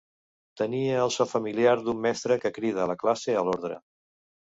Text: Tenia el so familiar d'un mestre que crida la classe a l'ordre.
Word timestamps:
Tenia 0.61 0.95
el 1.01 1.13
so 1.17 1.27
familiar 1.35 1.75
d'un 1.83 2.03
mestre 2.09 2.41
que 2.47 2.55
crida 2.59 2.91
la 2.93 2.99
classe 3.07 3.41
a 3.43 3.49
l'ordre. 3.51 3.83